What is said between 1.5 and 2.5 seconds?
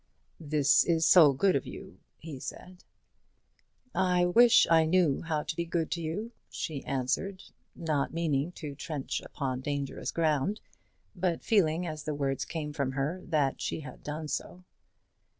of you," he